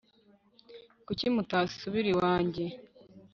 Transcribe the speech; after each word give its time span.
kuki 1.05 1.25
mutasubira 1.35 2.07
iwanjye 2.13 2.65